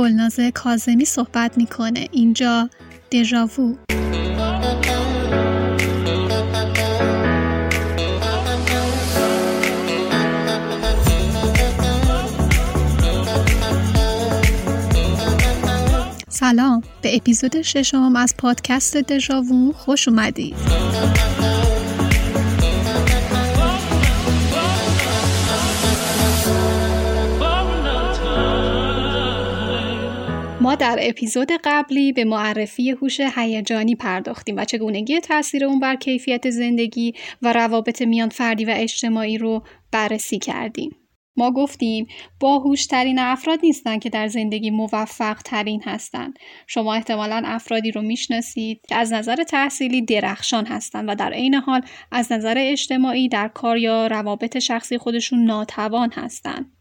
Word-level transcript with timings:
گلناز 0.00 0.40
کازمی 0.54 1.04
صحبت 1.04 1.58
می‌کنه. 1.58 2.08
اینجا 2.12 2.70
دژاوو 3.12 3.76
سلام. 16.28 16.82
به 17.02 17.16
اپیزود 17.16 17.62
ششم 17.62 18.16
از 18.16 18.34
پادکست 18.38 18.96
دژاوو 18.96 19.72
خوش 19.72 20.08
اومدید. 20.08 20.89
ما 30.70 30.76
در 30.76 30.98
اپیزود 31.02 31.48
قبلی 31.64 32.12
به 32.12 32.24
معرفی 32.24 32.90
هوش 32.90 33.20
هیجانی 33.20 33.94
پرداختیم 33.94 34.56
و 34.56 34.64
چگونگی 34.64 35.20
تاثیر 35.20 35.64
اون 35.64 35.80
بر 35.80 35.96
کیفیت 35.96 36.50
زندگی 36.50 37.14
و 37.42 37.52
روابط 37.52 38.02
میان 38.02 38.28
فردی 38.28 38.64
و 38.64 38.74
اجتماعی 38.76 39.38
رو 39.38 39.62
بررسی 39.92 40.38
کردیم. 40.38 40.96
ما 41.36 41.50
گفتیم 41.50 42.06
باهوشترین 42.40 43.18
افراد 43.18 43.58
نیستن 43.62 43.98
که 43.98 44.10
در 44.10 44.28
زندگی 44.28 44.70
موفق 44.70 45.42
ترین 45.44 45.82
هستند. 45.84 46.38
شما 46.66 46.94
احتمالا 46.94 47.42
افرادی 47.44 47.90
رو 47.90 48.02
می‌شناسید 48.02 48.80
که 48.88 48.96
از 48.96 49.12
نظر 49.12 49.36
تحصیلی 49.36 50.02
درخشان 50.02 50.66
هستند 50.66 51.08
و 51.08 51.14
در 51.14 51.32
عین 51.32 51.54
حال 51.54 51.80
از 52.12 52.32
نظر 52.32 52.54
اجتماعی 52.58 53.28
در 53.28 53.48
کار 53.48 53.78
یا 53.78 54.06
روابط 54.06 54.58
شخصی 54.58 54.98
خودشون 54.98 55.44
ناتوان 55.44 56.12
هستند. 56.12 56.79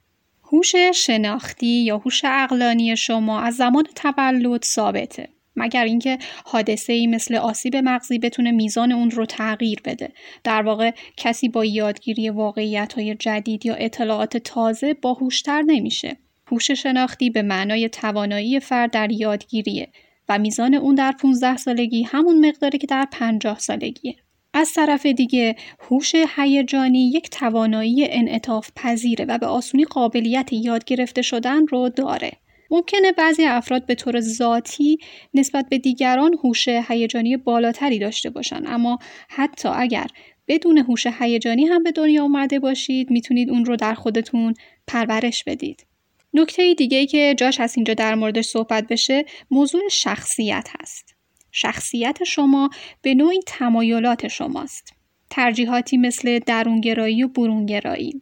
هوش 0.53 0.76
شناختی 0.95 1.84
یا 1.84 1.98
هوش 1.98 2.26
عقلانی 2.26 2.97
شما 2.97 3.42
از 3.42 3.55
زمان 3.55 3.83
تولد 3.95 4.64
ثابته 4.64 5.30
مگر 5.56 5.83
اینکه 5.83 6.17
حادثه 6.45 6.94
ای 6.94 7.08
مثل 7.08 7.36
آسیب 7.36 7.75
مغزی 7.75 8.19
بتونه 8.19 8.52
میزان 8.52 8.91
اون 8.91 9.11
رو 9.11 9.25
تغییر 9.25 9.81
بده. 9.86 10.11
در 10.44 10.61
واقع 10.61 10.91
کسی 11.17 11.50
با 11.50 11.66
یادگیری 11.66 12.30
واقعیت 12.30 12.94
های 12.94 13.16
جدید 13.16 13.66
یا 13.66 13.73
اطلاعات 13.73 14.38
تازه 14.38 14.94
باهوشتر 14.94 15.61
نمیشه. 15.61 16.17
هوش 16.47 16.72
شناختی 16.72 17.30
به 17.30 17.41
معنای 17.41 17.89
توانایی 17.89 18.59
فرد 18.59 18.91
در 18.91 19.11
یادگیریه 19.11 19.88
و 20.30 20.39
میزان 20.39 20.73
اون 20.75 20.95
در 20.95 21.11
15 21.11 21.58
سالگی 21.58 22.03
همون 22.03 22.47
مقداری 22.47 22.78
که 22.78 22.88
در 22.88 23.08
50 23.11 23.59
سالگیه. 23.59 24.16
از 24.53 24.73
طرف 24.73 25.05
دیگه 25.05 25.55
هوش 25.80 26.16
هیجانی 26.38 27.09
یک 27.09 27.30
توانایی 27.30 28.08
انعطاف 28.09 28.69
پذیره 28.75 29.25
و 29.25 29.38
به 29.38 29.45
آسونی 29.45 29.86
قابلیت 29.86 30.53
یاد 30.53 30.83
گرفته 30.86 31.22
شدن 31.22 31.67
رو 31.67 31.89
داره. 31.89 32.31
ممکنه 32.72 33.11
بعضی 33.11 33.45
افراد 33.45 33.86
به 33.86 33.95
طور 33.95 34.19
ذاتی 34.19 34.97
نسبت 35.33 35.66
به 35.69 35.78
دیگران 35.78 36.36
هوش 36.44 36.67
هیجانی 36.67 37.38
بالاتری 37.38 38.00
داشته 38.00 38.30
باشن 38.30 38.67
اما 38.67 39.00
حتی 39.30 39.69
اگر 39.69 40.08
بدون 40.47 40.78
هوش 40.78 41.08
هیجانی 41.19 41.66
هم 41.66 41.84
به 41.84 41.91
دنیا 41.91 42.23
اومده 42.23 42.59
باشید 42.59 43.11
می‌تونید 43.11 43.50
اون 43.50 43.66
رو 43.66 43.75
در 43.75 43.94
خودتون 43.94 44.53
پرورش 44.88 45.44
بدید. 45.44 45.86
نکته 46.34 46.73
دیگه 46.73 46.97
ای 46.97 47.06
که 47.06 47.36
جاش 47.38 47.59
از 47.59 47.73
اینجا 47.78 47.94
در 47.94 48.16
موردش 48.16 48.45
صحبت 48.45 48.88
بشه 48.88 49.25
موضوع 49.52 49.81
شخصیت 49.91 50.67
هست. 50.80 51.08
شخصیت 51.52 52.23
شما 52.23 52.69
به 53.02 53.14
نوعی 53.14 53.39
تمایلات 53.47 54.28
شماست. 54.28 54.94
ترجیحاتی 55.30 55.97
مثل 55.97 56.39
درونگرایی 56.39 57.23
و 57.23 57.28
برونگرایی. 57.28 58.22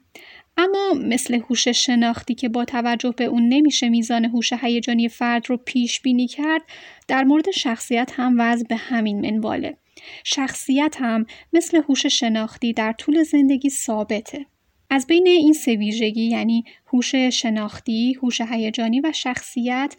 اما 0.57 0.93
مثل 0.93 1.41
هوش 1.49 1.67
شناختی 1.67 2.35
که 2.35 2.49
با 2.49 2.65
توجه 2.65 3.11
به 3.17 3.23
اون 3.23 3.47
نمیشه 3.49 3.89
میزان 3.89 4.25
هوش 4.25 4.53
هیجانی 4.53 5.09
فرد 5.09 5.49
رو 5.49 5.57
پیش 5.57 6.01
بینی 6.01 6.27
کرد 6.27 6.61
در 7.07 7.23
مورد 7.23 7.51
شخصیت 7.51 8.11
هم 8.15 8.35
وضع 8.37 8.67
به 8.67 8.75
همین 8.75 9.31
منواله 9.31 9.77
شخصیت 10.23 10.95
هم 10.99 11.25
مثل 11.53 11.81
هوش 11.89 12.05
شناختی 12.05 12.73
در 12.73 12.91
طول 12.91 13.23
زندگی 13.23 13.69
ثابته 13.69 14.45
از 14.89 15.07
بین 15.07 15.27
این 15.27 15.53
سه 15.53 15.75
ویژگی 15.75 16.23
یعنی 16.23 16.63
هوش 16.93 17.15
شناختی، 17.15 18.13
هوش 18.23 18.41
هیجانی 18.41 19.01
و 19.01 19.11
شخصیت 19.11 19.95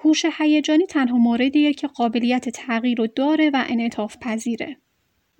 هوش 0.00 0.24
هیجانی 0.38 0.86
تنها 0.86 1.18
موردیه 1.18 1.72
که 1.72 1.86
قابلیت 1.86 2.48
تغییر 2.48 2.98
رو 2.98 3.06
داره 3.06 3.50
و 3.50 3.64
انعطاف 3.68 4.16
پذیره. 4.20 4.76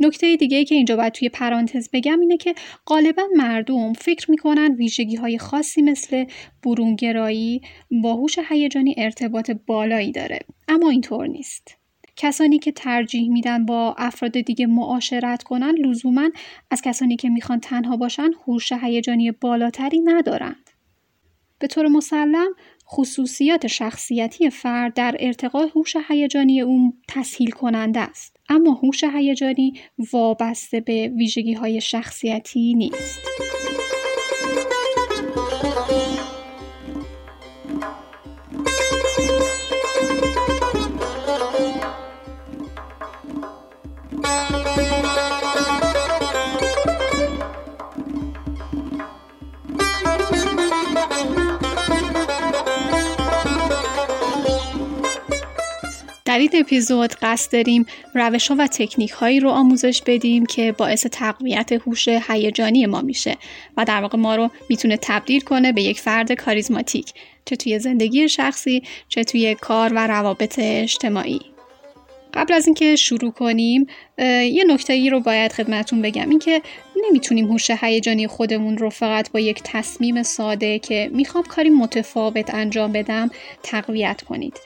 نکته 0.00 0.36
دیگه 0.36 0.64
که 0.64 0.74
اینجا 0.74 0.96
باید 0.96 1.12
توی 1.12 1.28
پرانتز 1.28 1.88
بگم 1.92 2.20
اینه 2.20 2.36
که 2.36 2.54
غالبا 2.86 3.22
مردم 3.36 3.92
فکر 3.92 4.30
می‌کنن 4.30 4.74
ویژگی 4.74 5.16
های 5.16 5.38
خاصی 5.38 5.82
مثل 5.82 6.24
برونگرایی 6.62 7.60
با 8.02 8.14
هوش 8.14 8.38
هیجانی 8.48 8.94
ارتباط 8.98 9.50
بالایی 9.50 10.12
داره 10.12 10.38
اما 10.68 10.90
اینطور 10.90 11.26
نیست 11.26 11.76
کسانی 12.16 12.58
که 12.58 12.72
ترجیح 12.72 13.30
میدن 13.30 13.66
با 13.66 13.94
افراد 13.98 14.40
دیگه 14.40 14.66
معاشرت 14.66 15.42
کنن 15.42 15.74
لزوما 15.74 16.30
از 16.70 16.82
کسانی 16.82 17.16
که 17.16 17.28
می‌خوان 17.28 17.60
تنها 17.60 17.96
باشن 17.96 18.30
هوش 18.46 18.72
هیجانی 18.72 19.32
بالاتری 19.32 20.00
ندارند 20.00 20.70
به 21.58 21.66
طور 21.66 21.88
مسلم 21.88 22.48
خصوصیات 22.90 23.66
شخصیتی 23.66 24.50
فرد 24.50 24.94
در 24.94 25.16
ارتقاء 25.20 25.66
هوش 25.74 25.96
هیجانی 26.08 26.60
اون 26.60 26.92
تسهیل 27.08 27.50
کننده 27.50 28.00
است. 28.00 28.36
اما 28.48 28.72
هوش 28.72 29.04
هیجانی 29.04 29.72
وابسته 30.12 30.80
به 30.80 31.08
ویژگی 31.08 31.52
های 31.52 31.80
شخصیتی 31.80 32.74
نیست. 32.74 33.18
در 56.38 56.42
این 56.42 56.50
اپیزود 56.54 57.14
قصد 57.22 57.52
داریم 57.52 57.86
روش 58.14 58.48
ها 58.48 58.56
و 58.58 58.66
تکنیک 58.66 59.10
هایی 59.10 59.40
رو 59.40 59.50
آموزش 59.50 60.02
بدیم 60.06 60.46
که 60.46 60.72
باعث 60.72 61.06
تقویت 61.06 61.72
هوش 61.72 62.08
هیجانی 62.08 62.86
ما 62.86 63.00
میشه 63.00 63.36
و 63.76 63.84
در 63.84 64.00
واقع 64.00 64.18
ما 64.18 64.36
رو 64.36 64.50
می‌تونه 64.68 64.98
تبدیل 65.02 65.40
کنه 65.40 65.72
به 65.72 65.82
یک 65.82 66.00
فرد 66.00 66.32
کاریزماتیک 66.32 67.12
چه 67.44 67.56
توی 67.56 67.78
زندگی 67.78 68.28
شخصی 68.28 68.82
چه 69.08 69.24
توی 69.24 69.54
کار 69.54 69.92
و 69.92 70.06
روابط 70.06 70.58
اجتماعی. 70.58 71.40
قبل 72.34 72.52
از 72.52 72.66
اینکه 72.66 72.96
شروع 72.96 73.30
کنیم 73.30 73.86
یه 74.18 74.64
نکته 74.68 74.92
ای 74.92 75.10
رو 75.10 75.20
باید 75.20 75.52
خدمتون 75.52 76.02
بگم. 76.02 76.30
اینکه 76.30 76.62
نمی‌تونیم 77.08 77.46
هوش 77.46 77.70
هیجانی 77.70 78.26
خودمون 78.26 78.78
رو 78.78 78.90
فقط 78.90 79.32
با 79.32 79.40
یک 79.40 79.60
تصمیم 79.64 80.22
ساده 80.22 80.78
که 80.78 81.10
می‌خوام 81.12 81.44
کاری 81.44 81.70
متفاوت 81.70 82.54
انجام 82.54 82.92
بدم 82.92 83.30
تقویت 83.62 84.22
کنید. 84.22 84.58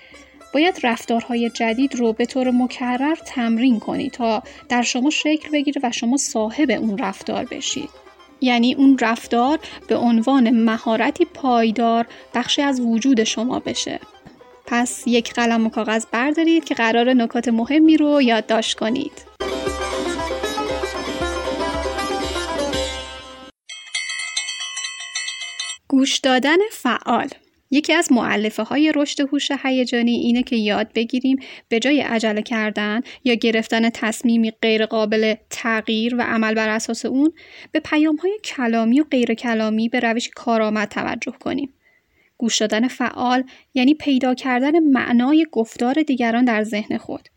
باید 0.54 0.80
رفتارهای 0.82 1.50
جدید 1.50 1.94
رو 1.94 2.12
به 2.12 2.26
طور 2.26 2.50
مکرر 2.50 3.14
تمرین 3.14 3.80
کنید 3.80 4.12
تا 4.12 4.42
در 4.68 4.82
شما 4.82 5.10
شکل 5.10 5.48
بگیره 5.52 5.80
و 5.84 5.92
شما 5.92 6.16
صاحب 6.16 6.70
اون 6.70 6.98
رفتار 6.98 7.44
بشید 7.44 8.02
یعنی 8.40 8.74
اون 8.74 8.98
رفتار 9.00 9.58
به 9.88 9.96
عنوان 9.96 10.50
مهارتی 10.50 11.24
پایدار 11.24 12.06
بخشی 12.34 12.62
از 12.62 12.80
وجود 12.80 13.24
شما 13.24 13.58
بشه. 13.58 14.00
پس 14.66 15.02
یک 15.06 15.32
قلم 15.32 15.66
و 15.66 15.70
کاغذ 15.70 16.06
بردارید 16.12 16.64
که 16.64 16.74
قرار 16.74 17.12
نکات 17.12 17.48
مهمی 17.48 17.96
رو 17.96 18.22
یادداشت 18.22 18.78
کنید. 18.78 19.12
گوش 25.88 26.18
دادن 26.18 26.58
فعال 26.70 27.28
یکی 27.74 27.92
از 27.92 28.12
معلفه 28.12 28.62
های 28.62 28.92
رشد 28.96 29.20
هوش 29.20 29.50
هیجانی 29.62 30.12
اینه 30.12 30.42
که 30.42 30.56
یاد 30.56 30.92
بگیریم 30.94 31.38
به 31.68 31.78
جای 31.78 32.00
عجله 32.00 32.42
کردن 32.42 33.00
یا 33.24 33.34
گرفتن 33.34 33.90
تصمیمی 33.90 34.50
غیرقابل 34.62 35.34
تغییر 35.50 36.14
و 36.14 36.22
عمل 36.22 36.54
بر 36.54 36.68
اساس 36.68 37.04
اون 37.04 37.32
به 37.72 37.80
پیام 37.80 38.16
های 38.16 38.38
کلامی 38.44 39.00
و 39.00 39.04
غیر 39.04 39.34
کلامی 39.34 39.88
به 39.88 40.00
روش 40.00 40.30
کارآمد 40.34 40.88
توجه 40.88 41.32
کنیم. 41.40 41.74
گوش 42.38 42.58
دادن 42.58 42.88
فعال 42.88 43.44
یعنی 43.74 43.94
پیدا 43.94 44.34
کردن 44.34 44.78
معنای 44.78 45.46
گفتار 45.52 45.94
دیگران 45.94 46.44
در 46.44 46.62
ذهن 46.62 46.98
خود. 46.98 47.28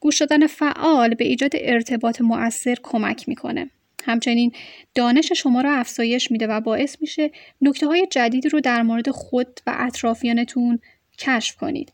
گوش 0.00 0.20
دادن 0.20 0.46
فعال 0.46 1.14
به 1.14 1.24
ایجاد 1.24 1.50
ارتباط 1.54 2.20
مؤثر 2.20 2.76
کمک 2.82 3.28
می‌کنه. 3.28 3.70
همچنین 4.06 4.52
دانش 4.94 5.32
شما 5.32 5.60
را 5.60 5.72
افزایش 5.72 6.30
میده 6.30 6.46
و 6.46 6.60
باعث 6.60 6.96
میشه 7.00 7.30
نکته 7.60 7.86
های 7.86 8.06
جدیدی 8.10 8.48
رو 8.48 8.60
در 8.60 8.82
مورد 8.82 9.10
خود 9.10 9.60
و 9.66 9.74
اطرافیانتون 9.78 10.78
کشف 11.18 11.56
کنید. 11.56 11.92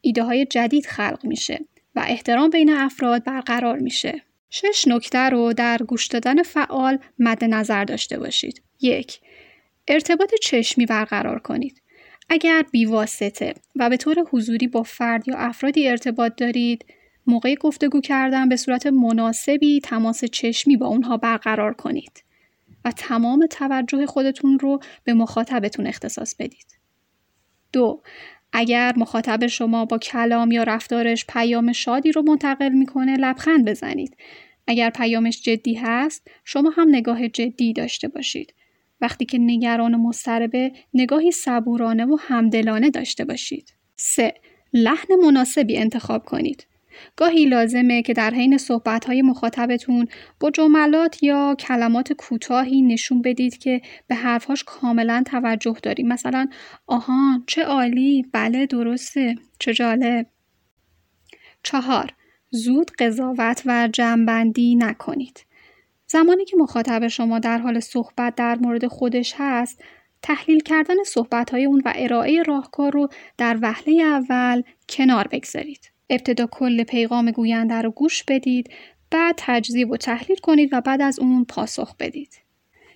ایده 0.00 0.22
های 0.22 0.46
جدید 0.46 0.86
خلق 0.86 1.20
میشه 1.22 1.60
و 1.94 2.04
احترام 2.08 2.50
بین 2.50 2.70
افراد 2.70 3.24
برقرار 3.24 3.78
میشه. 3.78 4.22
شش 4.50 4.88
نکته 4.88 5.18
رو 5.18 5.52
در 5.52 5.78
گوش 5.78 6.06
دادن 6.06 6.42
فعال 6.42 6.98
مد 7.18 7.44
نظر 7.44 7.84
داشته 7.84 8.18
باشید. 8.18 8.62
یک 8.80 9.20
ارتباط 9.88 10.34
چشمی 10.42 10.86
برقرار 10.86 11.38
کنید. 11.38 11.82
اگر 12.28 12.64
بیواسطه 12.70 13.54
و 13.76 13.90
به 13.90 13.96
طور 13.96 14.24
حضوری 14.30 14.68
با 14.68 14.82
فرد 14.82 15.28
یا 15.28 15.36
افرادی 15.36 15.88
ارتباط 15.88 16.32
دارید 16.36 16.84
موقع 17.26 17.54
گفتگو 17.54 18.00
کردن 18.00 18.48
به 18.48 18.56
صورت 18.56 18.86
مناسبی 18.86 19.80
تماس 19.80 20.24
چشمی 20.24 20.76
با 20.76 20.86
اونها 20.86 21.16
برقرار 21.16 21.74
کنید 21.74 22.24
و 22.84 22.92
تمام 22.92 23.46
توجه 23.50 24.06
خودتون 24.06 24.58
رو 24.58 24.80
به 25.04 25.14
مخاطبتون 25.14 25.86
اختصاص 25.86 26.34
بدید. 26.34 26.78
دو 27.72 28.02
اگر 28.52 28.92
مخاطب 28.96 29.46
شما 29.46 29.84
با 29.84 29.98
کلام 29.98 30.50
یا 30.50 30.62
رفتارش 30.62 31.24
پیام 31.28 31.72
شادی 31.72 32.12
رو 32.12 32.22
منتقل 32.22 32.68
می‌کنه 32.72 33.16
لبخند 33.16 33.68
بزنید. 33.68 34.16
اگر 34.66 34.90
پیامش 34.90 35.42
جدی 35.42 35.74
هست 35.74 36.30
شما 36.44 36.70
هم 36.70 36.88
نگاه 36.88 37.28
جدی 37.28 37.72
داشته 37.72 38.08
باشید. 38.08 38.54
وقتی 39.00 39.24
که 39.24 39.38
نگران 39.40 39.94
و 39.94 39.98
مضطربه 39.98 40.72
نگاهی 40.94 41.30
صبورانه 41.30 42.04
و 42.04 42.16
همدلانه 42.20 42.90
داشته 42.90 43.24
باشید. 43.24 43.72
3. 43.96 44.34
لحن 44.72 45.14
مناسبی 45.22 45.76
انتخاب 45.76 46.24
کنید. 46.24 46.66
گاهی 47.16 47.46
لازمه 47.46 48.02
که 48.02 48.12
در 48.12 48.30
حین 48.30 48.58
صحبت‌های 48.58 49.22
مخاطبتون 49.22 50.06
با 50.40 50.50
جملات 50.50 51.22
یا 51.22 51.56
کلمات 51.58 52.12
کوتاهی 52.12 52.82
نشون 52.82 53.22
بدید 53.22 53.58
که 53.58 53.80
به 54.06 54.14
حرفهاش 54.14 54.64
کاملا 54.64 55.22
توجه 55.26 55.76
داریم. 55.82 56.08
مثلا 56.08 56.46
آهان 56.86 57.44
چه 57.46 57.62
عالی 57.62 58.26
بله 58.32 58.66
درسته 58.66 59.34
چه 59.58 59.74
جالب 59.74 60.26
چهار 61.62 62.10
زود 62.50 62.90
قضاوت 62.90 63.62
و 63.66 63.88
جمعبندی 63.92 64.74
نکنید. 64.74 65.46
زمانی 66.06 66.44
که 66.44 66.56
مخاطب 66.56 67.08
شما 67.08 67.38
در 67.38 67.58
حال 67.58 67.80
صحبت 67.80 68.34
در 68.34 68.58
مورد 68.58 68.86
خودش 68.86 69.34
هست 69.36 69.82
تحلیل 70.22 70.60
کردن 70.60 71.02
صحبت‌های 71.06 71.64
اون 71.64 71.82
و 71.84 71.92
ارائه 71.96 72.42
راهکار 72.42 72.92
رو 72.92 73.08
در 73.38 73.58
وهله 73.62 74.02
اول 74.02 74.62
کنار 74.88 75.28
بگذارید. 75.28 75.93
ابتدا 76.10 76.46
کل 76.46 76.84
پیغام 76.84 77.30
گوینده 77.30 77.74
رو 77.74 77.90
گوش 77.90 78.24
بدید 78.28 78.70
بعد 79.10 79.34
تجزیه 79.38 79.86
و 79.86 79.96
تحلیل 79.96 80.36
کنید 80.36 80.68
و 80.72 80.80
بعد 80.80 81.02
از 81.02 81.18
اون 81.18 81.44
پاسخ 81.44 81.96
بدید. 81.96 82.44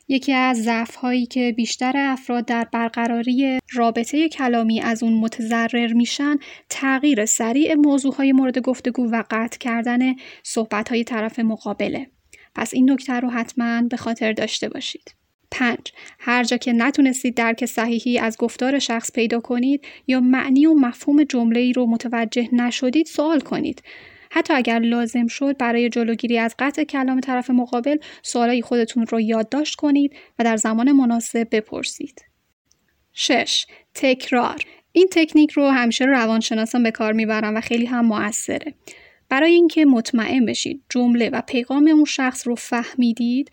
یکی 0.09 0.33
از 0.33 0.63
ضعف 0.63 0.95
هایی 0.95 1.27
که 1.27 1.53
بیشتر 1.57 1.93
افراد 1.97 2.45
در 2.45 2.65
برقراری 2.73 3.59
رابطه 3.73 4.29
کلامی 4.29 4.81
از 4.81 5.03
اون 5.03 5.13
متضرر 5.13 5.93
میشن 5.93 6.37
تغییر 6.69 7.27
سریع 7.27 7.75
موضوع 7.75 8.15
های 8.15 8.33
مورد 8.33 8.59
گفتگو 8.59 9.11
و 9.11 9.23
قطع 9.31 9.59
کردن 9.59 10.15
صحبت 10.43 10.89
های 10.89 11.05
طرف 11.05 11.39
مقابله. 11.39 12.11
پس 12.55 12.75
این 12.75 12.91
نکته 12.91 13.13
رو 13.13 13.31
حتما 13.31 13.83
به 13.83 13.97
خاطر 13.97 14.33
داشته 14.33 14.69
باشید. 14.69 15.18
5. 15.51 15.79
هر 16.19 16.45
جا 16.45 16.57
که 16.57 16.73
نتونستید 16.73 17.35
درک 17.35 17.67
صحیحی 17.67 18.19
از 18.19 18.37
گفتار 18.39 18.79
شخص 18.79 19.13
پیدا 19.13 19.41
کنید 19.41 19.85
یا 20.07 20.21
معنی 20.21 20.67
و 20.67 20.75
مفهوم 20.75 21.25
جمله 21.25 21.61
ای 21.61 21.73
رو 21.73 21.87
متوجه 21.87 22.49
نشدید 22.53 23.07
سوال 23.07 23.41
کنید. 23.41 23.83
حتی 24.31 24.55
اگر 24.55 24.79
لازم 24.79 25.27
شد 25.27 25.57
برای 25.57 25.89
جلوگیری 25.89 26.39
از 26.39 26.55
قطع 26.59 26.85
کلام 26.85 27.21
طرف 27.21 27.51
مقابل 27.51 27.97
سوالای 28.23 28.63
خودتون 28.63 29.07
رو 29.07 29.21
یادداشت 29.21 29.75
کنید 29.75 30.13
و 30.39 30.45
در 30.45 30.57
زمان 30.57 30.93
مناسب 30.93 31.49
بپرسید. 31.53 32.25
6. 33.13 33.67
تکرار 33.95 34.63
این 34.93 35.09
تکنیک 35.13 35.51
رو 35.51 35.69
همیشه 35.69 36.05
روانشناسان 36.05 36.83
به 36.83 36.91
کار 36.91 37.13
می‌برن 37.13 37.57
و 37.57 37.61
خیلی 37.61 37.87
هم 37.87 38.07
موثره. 38.07 38.75
برای 39.29 39.53
اینکه 39.53 39.85
مطمئن 39.85 40.47
بشید 40.47 40.83
جمله 40.91 41.31
و 41.31 41.41
پیغام 41.41 41.89
اون 41.89 42.05
شخص 42.05 42.47
رو 42.47 42.55
فهمیدید 42.55 43.51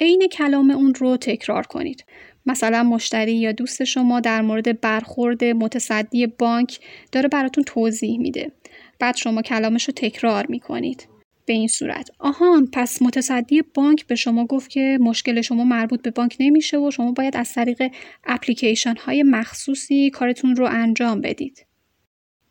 عین 0.00 0.28
کلام 0.32 0.70
اون 0.70 0.94
رو 0.94 1.16
تکرار 1.16 1.66
کنید. 1.66 2.04
مثلا 2.46 2.82
مشتری 2.82 3.34
یا 3.34 3.52
دوست 3.52 3.84
شما 3.84 4.20
در 4.20 4.42
مورد 4.42 4.80
برخورد 4.80 5.44
متصدی 5.44 6.26
بانک 6.26 6.80
داره 7.12 7.28
براتون 7.28 7.64
توضیح 7.64 8.18
میده. 8.18 8.52
بعد 8.98 9.16
شما 9.16 9.42
کلامش 9.42 9.84
رو 9.84 9.92
تکرار 9.96 10.46
می‌کنید. 10.48 11.08
به 11.46 11.52
این 11.52 11.68
صورت 11.68 12.10
آهان 12.18 12.68
پس 12.72 13.02
متصدی 13.02 13.62
بانک 13.74 14.06
به 14.06 14.14
شما 14.14 14.46
گفت 14.46 14.70
که 14.70 14.98
مشکل 15.00 15.40
شما 15.40 15.64
مربوط 15.64 16.02
به 16.02 16.10
بانک 16.10 16.36
نمیشه 16.40 16.78
و 16.78 16.90
شما 16.90 17.12
باید 17.12 17.36
از 17.36 17.52
طریق 17.52 17.82
اپلیکیشن 18.24 18.94
های 18.96 19.22
مخصوصی 19.22 20.10
کارتون 20.10 20.56
رو 20.56 20.66
انجام 20.70 21.20
بدید. 21.20 21.66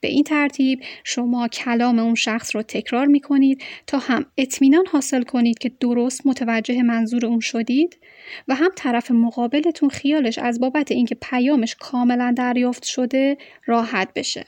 به 0.02 0.08
این 0.08 0.24
ترتیب 0.24 0.80
شما 1.04 1.48
کلام 1.48 2.00
اون 2.00 2.16
شخص 2.16 2.56
رو 2.56 2.62
تکرار 2.62 3.06
می 3.06 3.20
کنید 3.20 3.64
تا 3.88 3.98
هم 3.98 4.26
اطمینان 4.38 4.86
حاصل 4.92 5.24
کنید 5.24 5.60
که 5.60 5.72
درست 5.80 6.28
متوجه 6.28 6.84
منظور 6.84 7.26
اون 7.26 7.40
شدید 7.40 7.98
و 8.48 8.56
هم 8.56 8.70
طرف 8.76 9.12
مقابلتون 9.12 9.90
خیالش 9.90 10.38
از 10.38 10.60
بابت 10.60 10.92
اینکه 10.92 11.16
پیامش 11.16 11.76
کاملا 11.80 12.34
دریافت 12.38 12.84
شده 12.84 13.38
راحت 13.66 14.14
بشه. 14.16 14.46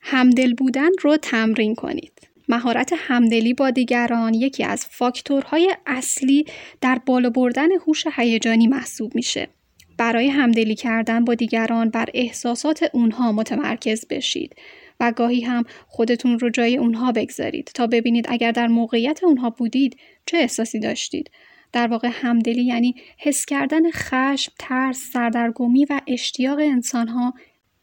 همدل 0.00 0.54
بودن 0.54 0.88
رو 1.02 1.16
تمرین 1.16 1.74
کنید. 1.74 2.12
مهارت 2.48 2.92
همدلی 2.96 3.54
با 3.54 3.70
دیگران 3.70 4.34
یکی 4.34 4.64
از 4.64 4.86
فاکتورهای 4.86 5.76
اصلی 5.86 6.44
در 6.80 7.00
بالا 7.06 7.30
بردن 7.30 7.68
هوش 7.86 8.04
هیجانی 8.16 8.66
محسوب 8.66 9.14
میشه. 9.14 9.48
برای 9.98 10.28
همدلی 10.28 10.74
کردن 10.74 11.24
با 11.24 11.34
دیگران 11.34 11.90
بر 11.90 12.08
احساسات 12.14 12.90
اونها 12.92 13.32
متمرکز 13.32 14.06
بشید 14.10 14.56
و 15.00 15.12
گاهی 15.12 15.40
هم 15.40 15.64
خودتون 15.86 16.38
رو 16.38 16.50
جای 16.50 16.76
اونها 16.76 17.12
بگذارید 17.12 17.70
تا 17.74 17.86
ببینید 17.86 18.26
اگر 18.28 18.52
در 18.52 18.66
موقعیت 18.66 19.24
اونها 19.24 19.50
بودید 19.50 19.96
چه 20.26 20.36
احساسی 20.36 20.80
داشتید. 20.80 21.30
در 21.72 21.86
واقع 21.86 22.08
همدلی 22.12 22.64
یعنی 22.64 22.94
حس 23.18 23.46
کردن 23.46 23.90
خشم، 23.90 24.52
ترس، 24.58 25.10
سردرگمی 25.12 25.84
و 25.84 26.00
اشتیاق 26.06 26.58
انسانها 26.58 27.34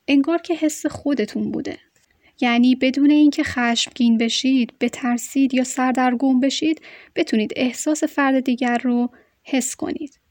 انگار 0.07 0.37
که 0.37 0.53
حس 0.55 0.85
خودتون 0.85 1.51
بوده. 1.51 1.77
یعنی 2.41 2.75
بدون 2.75 3.11
اینکه 3.11 3.43
خشمگین 3.43 4.17
بشید، 4.17 4.73
بترسید 4.79 5.53
یا 5.53 5.63
سردرگم 5.63 6.39
بشید، 6.39 6.81
بتونید 7.15 7.53
احساس 7.55 8.03
فرد 8.03 8.39
دیگر 8.39 8.77
رو 8.77 9.09
حس 9.43 9.75
کنید. 9.75 10.24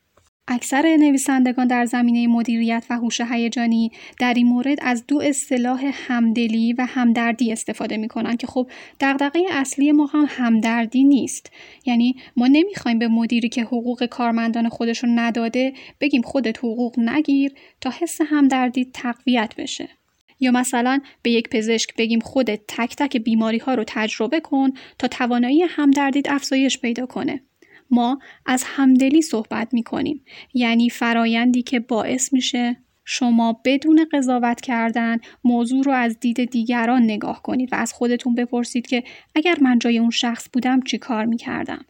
اکثر 0.48 0.96
نویسندگان 0.96 1.66
در 1.66 1.84
زمینه 1.84 2.26
مدیریت 2.26 2.86
و 2.90 2.96
هوش 2.96 3.20
هیجانی 3.20 3.92
در 4.18 4.34
این 4.34 4.46
مورد 4.46 4.78
از 4.82 5.04
دو 5.06 5.20
اصطلاح 5.20 5.90
همدلی 5.92 6.72
و 6.72 6.86
همدردی 6.88 7.52
استفاده 7.52 7.96
می‌کنن 7.96 8.36
که 8.36 8.46
خب 8.46 8.70
دغدغه 9.00 9.40
اصلی 9.50 9.92
ما 9.92 10.06
هم 10.06 10.26
همدردی 10.28 11.04
نیست. 11.04 11.52
یعنی 11.86 12.16
ما 12.36 12.46
نمی‌خوایم 12.46 12.98
به 12.98 13.08
مدیری 13.08 13.48
که 13.48 13.62
حقوق 13.62 14.04
کارمندان 14.04 14.68
خودش 14.68 15.04
رو 15.04 15.08
نداده 15.14 15.72
بگیم 16.00 16.22
خودت 16.22 16.58
حقوق 16.58 16.98
نگیر 16.98 17.52
تا 17.80 17.90
حس 18.00 18.18
همدردی 18.20 18.90
تقویت 18.94 19.54
بشه. 19.58 19.88
یا 20.40 20.50
مثلا 20.50 21.00
به 21.22 21.30
یک 21.30 21.48
پزشک 21.48 21.96
بگیم 21.96 22.20
خودت 22.20 22.60
تک 22.68 22.96
تک 22.96 23.16
بیماری 23.16 23.58
ها 23.58 23.74
رو 23.74 23.84
تجربه 23.86 24.40
کن 24.40 24.70
تا 24.98 25.08
توانایی 25.08 25.62
همدردیت 25.62 26.30
افزایش 26.30 26.78
پیدا 26.78 27.06
کنه. 27.06 27.40
ما 27.90 28.18
از 28.46 28.64
همدلی 28.66 29.22
صحبت 29.22 29.74
می 29.74 29.82
کنیم 29.82 30.24
یعنی 30.54 30.90
فرایندی 30.90 31.62
که 31.62 31.80
باعث 31.80 32.32
میشه 32.32 32.76
شما 33.04 33.60
بدون 33.64 34.06
قضاوت 34.12 34.60
کردن 34.60 35.18
موضوع 35.44 35.84
رو 35.84 35.92
از 35.92 36.20
دید 36.20 36.44
دیگران 36.44 37.02
نگاه 37.02 37.42
کنید 37.42 37.72
و 37.72 37.76
از 37.76 37.92
خودتون 37.92 38.34
بپرسید 38.34 38.86
که 38.86 39.04
اگر 39.34 39.56
من 39.60 39.78
جای 39.78 39.98
اون 39.98 40.10
شخص 40.10 40.48
بودم 40.52 40.80
چی 40.80 40.98
کار 40.98 41.24
می 41.24 41.36
کردم. 41.36 41.84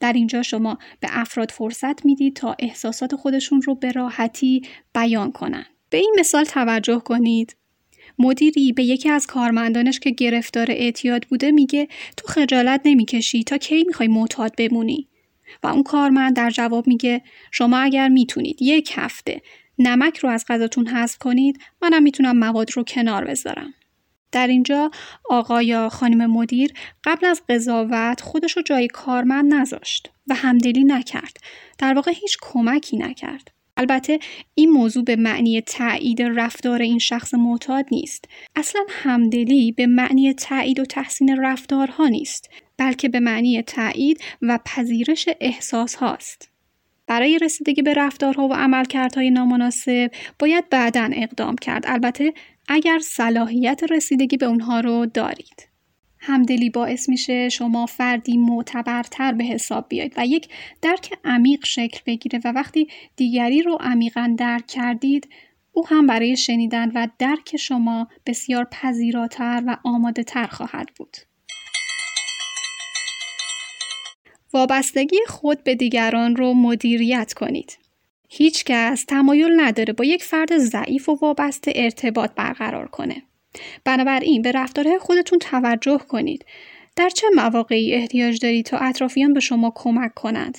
در 0.00 0.12
اینجا 0.12 0.42
شما 0.42 0.78
به 1.00 1.08
افراد 1.10 1.50
فرصت 1.50 2.04
می‌دید 2.06 2.36
تا 2.36 2.56
احساسات 2.58 3.16
خودشون 3.16 3.62
رو 3.62 3.74
به 3.74 3.92
راحتی 3.92 4.62
بیان 4.94 5.32
کنن. 5.32 5.66
به 5.90 5.98
این 5.98 6.16
مثال 6.18 6.44
توجه 6.44 6.98
کنید. 6.98 7.56
مدیری 8.18 8.72
به 8.72 8.84
یکی 8.84 9.08
از 9.08 9.26
کارمندانش 9.26 10.00
که 10.00 10.10
گرفتار 10.10 10.66
اعتیاد 10.70 11.24
بوده 11.24 11.50
میگه 11.50 11.88
تو 12.16 12.26
خجالت 12.28 12.80
نمی‌کشی 12.84 13.44
تا 13.44 13.58
کی 13.58 13.84
می‌خوای 13.84 14.08
معتاد 14.08 14.52
بمونی 14.58 15.08
و 15.62 15.66
اون 15.66 15.82
کارمند 15.82 16.36
در 16.36 16.50
جواب 16.50 16.86
میگه 16.86 17.22
شما 17.50 17.78
اگر 17.78 18.08
می‌تونید 18.08 18.62
یک 18.62 18.92
هفته 18.96 19.42
نمک 19.78 20.18
رو 20.18 20.28
از 20.28 20.44
غذاتون 20.48 20.86
حذف 20.86 21.18
کنید 21.18 21.60
منم 21.82 22.02
می‌تونم 22.02 22.38
مواد 22.38 22.70
رو 22.72 22.84
کنار 22.84 23.24
بذارم. 23.24 23.74
در 24.32 24.46
اینجا 24.46 24.90
آقا 25.30 25.62
یا 25.62 25.88
خانم 25.88 26.30
مدیر 26.30 26.72
قبل 27.04 27.26
از 27.26 27.42
قضاوت 27.48 28.20
خودش 28.20 28.56
رو 28.56 28.62
جای 28.62 28.88
کارمند 28.88 29.54
نذاشت 29.54 30.10
و 30.26 30.34
همدلی 30.34 30.84
نکرد. 30.84 31.36
در 31.78 31.94
واقع 31.94 32.12
هیچ 32.14 32.36
کمکی 32.42 32.96
نکرد. 32.96 33.50
البته 33.76 34.18
این 34.54 34.70
موضوع 34.70 35.04
به 35.04 35.16
معنی 35.16 35.60
تایید 35.60 36.22
رفتار 36.22 36.82
این 36.82 36.98
شخص 36.98 37.34
معتاد 37.34 37.86
نیست 37.92 38.24
اصلا 38.56 38.84
همدلی 38.88 39.72
به 39.72 39.86
معنی 39.86 40.34
تایید 40.34 40.80
و 40.80 40.84
تحسین 40.84 41.36
رفتارها 41.42 42.08
نیست 42.08 42.50
بلکه 42.76 43.08
به 43.08 43.20
معنی 43.20 43.62
تایید 43.62 44.20
و 44.42 44.58
پذیرش 44.64 45.28
احساس 45.40 45.94
هاست. 45.94 46.50
برای 47.06 47.38
رسیدگی 47.38 47.82
به 47.82 47.94
رفتارها 47.94 48.48
و 48.48 48.54
عملکردهای 48.54 49.30
نامناسب 49.30 50.10
باید 50.38 50.68
بعدا 50.70 51.10
اقدام 51.12 51.56
کرد 51.56 51.84
البته 51.86 52.32
اگر 52.68 52.98
صلاحیت 52.98 53.82
رسیدگی 53.90 54.36
به 54.36 54.46
اونها 54.46 54.80
رو 54.80 55.06
دارید. 55.06 55.73
همدلی 56.26 56.70
باعث 56.70 57.08
میشه 57.08 57.48
شما 57.48 57.86
فردی 57.86 58.36
معتبرتر 58.36 59.32
به 59.32 59.44
حساب 59.44 59.88
بیاید 59.88 60.14
و 60.16 60.26
یک 60.26 60.48
درک 60.82 61.18
عمیق 61.24 61.64
شکل 61.64 62.00
بگیره 62.06 62.40
و 62.44 62.52
وقتی 62.52 62.88
دیگری 63.16 63.62
رو 63.62 63.78
عمیقا 63.80 64.34
درک 64.38 64.66
کردید 64.66 65.28
او 65.72 65.86
هم 65.86 66.06
برای 66.06 66.36
شنیدن 66.36 66.90
و 66.90 67.08
درک 67.18 67.56
شما 67.56 68.08
بسیار 68.26 68.64
پذیراتر 68.64 69.62
و 69.66 69.76
آماده 69.84 70.22
تر 70.22 70.46
خواهد 70.46 70.90
بود. 70.96 71.16
وابستگی 74.52 75.18
خود 75.26 75.64
به 75.64 75.74
دیگران 75.74 76.36
رو 76.36 76.54
مدیریت 76.54 77.32
کنید. 77.32 77.78
هیچ 78.28 78.64
کس 78.64 79.04
تمایل 79.04 79.60
نداره 79.60 79.92
با 79.92 80.04
یک 80.04 80.24
فرد 80.24 80.58
ضعیف 80.58 81.08
و 81.08 81.18
وابسته 81.22 81.72
ارتباط 81.74 82.30
برقرار 82.34 82.88
کنه. 82.88 83.22
بنابراین 83.84 84.42
به 84.42 84.52
رفتارهای 84.52 84.98
خودتون 84.98 85.38
توجه 85.38 85.98
کنید. 86.08 86.44
در 86.96 87.08
چه 87.08 87.26
مواقعی 87.34 87.92
احتیاج 87.92 88.38
دارید 88.38 88.66
تا 88.66 88.78
اطرافیان 88.78 89.32
به 89.32 89.40
شما 89.40 89.72
کمک 89.74 90.14
کنند؟ 90.14 90.58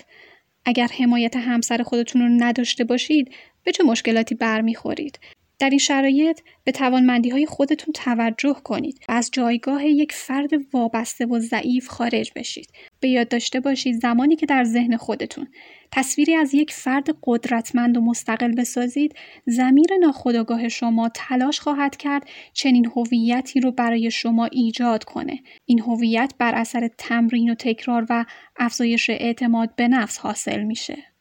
اگر 0.66 0.88
حمایت 1.00 1.36
همسر 1.36 1.84
خودتون 1.84 2.22
رو 2.22 2.28
نداشته 2.30 2.84
باشید 2.84 3.32
به 3.64 3.72
چه 3.72 3.84
مشکلاتی 3.84 4.36
برمیخورید 4.36 5.20
در 5.60 5.70
این 5.70 5.80
شرایط 5.80 6.42
به 6.64 6.72
توانمندی 6.72 7.30
های 7.30 7.46
خودتون 7.46 7.94
توجه 7.94 8.56
کنید. 8.64 9.00
و 9.10 9.12
از 9.12 9.30
جایگاه 9.32 9.86
یک 9.86 10.12
فرد 10.12 10.50
وابسته 10.74 11.26
و 11.26 11.40
ضعیف 11.40 11.88
خارج 11.88 12.32
بشید. 12.36 12.70
به 13.00 13.10
یاد 13.10 13.28
داشته 13.28 13.60
باشید 13.60 14.02
زمانی 14.02 14.36
که 14.36 14.46
در 14.46 14.64
ذهن 14.64 14.98
خودتون 14.98 15.48
تصویری 15.92 16.36
از 16.36 16.54
یک 16.54 16.72
فرد 16.72 17.08
قدرتمند 17.24 17.98
و 17.98 18.02
مستقل 18.02 18.52
بسازید 18.52 19.16
زمیر 19.46 19.98
ناخودآگاه 20.02 20.70
شما 20.70 21.10
تلاش 21.10 21.60
خواهد 21.60 21.98
کرد 21.98 22.30
چنین 22.54 22.86
هویتی 22.86 23.60
رو 23.60 23.72
برای 23.72 24.12
شما 24.12 24.46
ایجاد 24.46 25.04
کنه. 25.04 25.40
این 25.66 25.80
هویت 25.80 26.34
بر 26.38 26.56
اثر 26.56 26.90
تمرین 26.98 27.50
و 27.50 27.56
تکرار 27.56 28.06
و 28.10 28.26
افزایش 28.58 29.10
اعتماد 29.10 29.76
به 29.76 29.88
نفس 29.88 30.18
حاصل 30.18 30.64
میشه. 30.64 31.15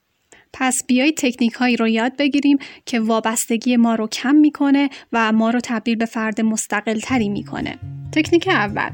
پس 0.57 0.83
بیای 0.87 1.13
تکنیک 1.13 1.53
هایی 1.53 1.77
رو 1.77 1.89
یاد 1.89 2.17
بگیریم 2.19 2.59
که 2.87 3.01
وابستگی 3.01 3.77
ما 3.77 3.95
رو 3.95 4.07
کم 4.07 4.35
می‌کنه 4.35 4.89
و 5.13 5.33
ما 5.33 5.51
رو 5.51 5.61
تبدیل 5.63 5.97
به 5.97 6.05
فرد 6.05 6.41
مستقل 6.41 7.01
تری 7.01 7.29
می‌کنه. 7.29 7.79
تکنیک 8.13 8.49
اول 8.49 8.91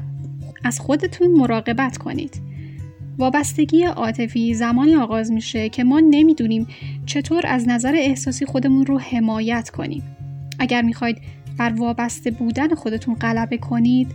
از 0.63 0.79
خودتون 0.79 1.31
مراقبت 1.31 1.97
کنید. 1.97 2.41
وابستگی 3.17 3.83
عاطفی 3.83 4.53
زمانی 4.53 4.95
آغاز 4.95 5.31
میشه 5.31 5.69
که 5.69 5.83
ما 5.83 5.99
نمی‌دونیم 5.99 6.67
چطور 7.05 7.47
از 7.47 7.67
نظر 7.67 7.95
احساسی 7.95 8.45
خودمون 8.45 8.85
رو 8.85 8.99
حمایت 8.99 9.69
کنیم. 9.69 10.03
اگر 10.59 10.81
می‌خواید 10.81 11.17
بر 11.57 11.73
وابسته 11.77 12.31
بودن 12.31 12.75
خودتون 12.75 13.15
غلبه 13.15 13.57
کنید، 13.57 14.07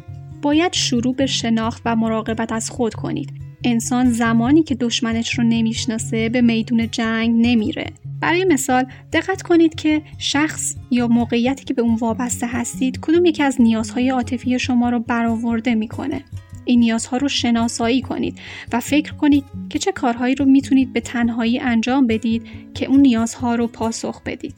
باید 0.43 0.73
شروع 0.73 1.15
به 1.15 1.27
شناخت 1.27 1.83
و 1.85 1.97
مراقبت 1.97 2.53
از 2.53 2.71
خود 2.71 2.95
کنید 2.95 3.46
انسان 3.65 4.13
زمانی 4.13 4.63
که 4.63 4.75
دشمنش 4.75 5.39
رو 5.39 5.45
نمی‌شناسه 5.45 6.29
به 6.29 6.41
میدون 6.41 6.91
جنگ 6.91 7.47
نمیره. 7.47 7.87
برای 8.21 8.45
مثال 8.45 8.85
دقت 9.13 9.43
کنید 9.43 9.75
که 9.75 10.03
شخص 10.19 10.77
یا 10.91 11.09
موقعیتی 11.09 11.65
که 11.65 11.75
به 11.75 11.83
اون 11.83 11.95
وابسته 11.95 12.47
هستید 12.47 13.01
کدوم 13.01 13.25
یکی 13.25 13.43
از 13.43 13.61
نیازهای 13.61 14.11
عاطفی 14.11 14.59
شما 14.59 14.91
رو 14.91 14.99
برآورده 14.99 15.75
می‌کنه. 15.75 16.21
این 16.65 16.81
نیازها 16.81 17.17
رو 17.17 17.29
شناسایی 17.29 18.03
کنید 18.03 18.39
و 18.73 18.81
فکر 18.81 19.13
کنید 19.13 19.45
که 19.71 19.79
چه 19.79 19.93
کارهایی 19.93 20.35
رو 20.35 20.45
می‌تونید 20.45 20.93
به 20.93 21.01
تنهایی 21.01 21.59
انجام 21.59 22.07
بدید 22.07 22.43
که 22.75 22.87
اون 22.87 23.01
نیازها 23.01 23.55
رو 23.55 23.67
پاسخ 23.67 24.23
بدید. 24.23 24.55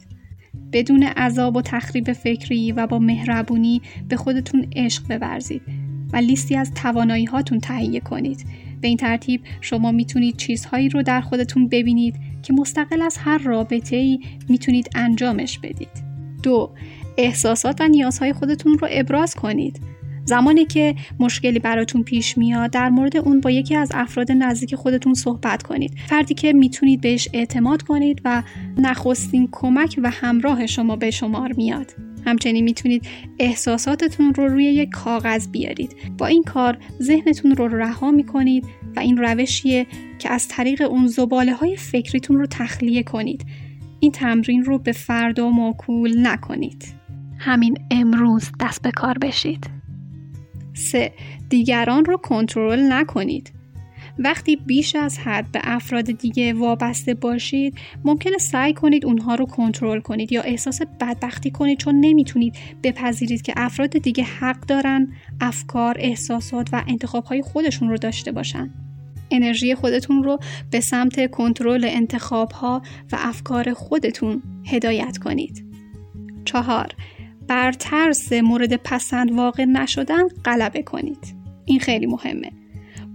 بدون 0.73 1.03
عذاب 1.03 1.55
و 1.55 1.61
تخریب 1.61 2.13
فکری 2.13 2.71
و 2.71 2.87
با 2.87 2.99
مهربونی 2.99 3.81
به 4.09 4.15
خودتون 4.15 4.67
عشق 4.75 5.17
بورزید 5.19 5.61
و 6.13 6.17
لیستی 6.17 6.55
از 6.55 6.73
توانایی 6.73 7.25
هاتون 7.25 7.59
تهیه 7.59 7.99
کنید. 7.99 8.45
به 8.81 8.87
این 8.87 8.97
ترتیب 8.97 9.41
شما 9.61 9.91
می‌تونید 9.91 10.37
چیزهایی 10.37 10.89
رو 10.89 11.03
در 11.03 11.21
خودتون 11.21 11.67
ببینید 11.67 12.15
که 12.43 12.53
مستقل 12.53 13.01
از 13.01 13.17
هر 13.17 13.37
رابطه 13.37 13.95
ای 13.95 14.19
می‌تونید 14.49 14.89
انجامش 14.95 15.59
بدید. 15.59 16.03
دو 16.43 16.71
احساسات 17.17 17.81
و 17.81 17.87
نیازهای 17.87 18.33
خودتون 18.33 18.77
رو 18.77 18.87
ابراز 18.91 19.35
کنید. 19.35 19.81
زمانی 20.25 20.65
که 20.65 20.95
مشکلی 21.19 21.59
براتون 21.59 22.03
پیش 22.03 22.37
میاد 22.37 22.71
در 22.71 22.89
مورد 22.89 23.17
اون 23.17 23.41
با 23.41 23.51
یکی 23.51 23.75
از 23.75 23.91
افراد 23.93 24.31
نزدیک 24.31 24.75
خودتون 24.75 25.13
صحبت 25.13 25.63
کنید 25.63 25.93
فردی 26.07 26.33
که 26.33 26.53
می‌تونید 26.53 27.01
بهش 27.01 27.27
اعتماد 27.33 27.81
کنید 27.81 28.21
و 28.25 28.43
نخستین 28.77 29.49
کمک 29.51 29.99
و 30.03 30.09
همراه 30.09 30.65
شما 30.65 30.95
به 30.95 31.11
شمار 31.11 31.53
میاد 31.57 32.08
همچنین 32.25 32.63
می‌تونید 32.63 33.07
احساساتتون 33.39 34.33
رو 34.33 34.47
روی 34.47 34.63
یک 34.63 34.89
کاغذ 34.89 35.47
بیارید. 35.47 35.95
با 36.17 36.27
این 36.27 36.43
کار 36.43 36.77
ذهنتون 37.01 37.55
رو 37.55 37.67
رها 37.67 38.11
می‌کنید 38.11 38.65
و 38.95 38.99
این 38.99 39.17
روشیه 39.17 39.87
که 40.19 40.31
از 40.31 40.47
طریق 40.47 40.81
اون 40.81 41.07
زباله 41.07 41.53
های 41.53 41.75
فکریتون 41.75 42.37
رو 42.37 42.45
تخلیه 42.45 43.03
کنید. 43.03 43.45
این 43.99 44.11
تمرین 44.11 44.63
رو 44.63 44.79
به 44.79 44.91
فردا 44.91 45.49
موکول 45.49 46.27
نکنید. 46.27 46.85
همین 47.37 47.77
امروز 47.91 48.51
دست 48.59 48.81
به 48.81 48.91
کار 48.91 49.17
بشید. 49.17 49.69
3. 50.73 51.13
دیگران 51.49 52.05
رو 52.05 52.17
کنترل 52.17 52.93
نکنید. 52.93 53.51
وقتی 54.19 54.55
بیش 54.55 54.95
از 54.95 55.19
حد 55.19 55.51
به 55.51 55.59
افراد 55.63 56.11
دیگه 56.11 56.53
وابسته 56.53 57.13
باشید 57.13 57.75
ممکنه 58.05 58.37
سعی 58.37 58.73
کنید 58.73 59.05
اونها 59.05 59.35
رو 59.35 59.45
کنترل 59.45 59.99
کنید 59.99 60.31
یا 60.31 60.41
احساس 60.41 60.81
بدبختی 61.01 61.51
کنید 61.51 61.77
چون 61.77 61.99
نمی‌تونید 61.99 62.55
بپذیرید 62.83 63.41
که 63.41 63.53
افراد 63.57 63.97
دیگه 63.97 64.23
حق 64.23 64.59
دارن 64.59 65.07
افکار، 65.41 65.95
احساسات 65.99 66.69
و 66.73 66.83
انتخابهای 66.87 67.41
خودشون 67.41 67.89
رو 67.89 67.97
داشته 67.97 68.31
باشن. 68.31 68.69
انرژی 69.31 69.75
خودتون 69.75 70.23
رو 70.23 70.39
به 70.71 70.79
سمت 70.79 71.31
کنترل 71.31 71.85
انتخابها 71.89 72.81
و 73.11 73.17
افکار 73.19 73.73
خودتون 73.73 74.41
هدایت 74.65 75.17
کنید. 75.17 75.65
چهار 76.45 76.87
بر 77.47 77.71
ترس 77.71 78.33
مورد 78.33 78.75
پسند 78.75 79.31
واقع 79.31 79.65
نشدن 79.65 80.27
غلبه 80.27 80.83
کنید. 80.83 81.35
این 81.65 81.79
خیلی 81.79 82.05
مهمه. 82.05 82.58